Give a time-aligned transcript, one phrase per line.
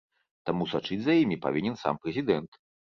[0.49, 2.63] Таму сачыць за імі павінен сам прэзідэнт.